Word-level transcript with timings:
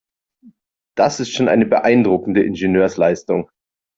Das 0.97 1.19
ist 1.19 1.29
schon 1.29 1.47
eine 1.47 1.67
beeindruckende 1.67 2.41
Ingenieursleistung. 2.43 3.51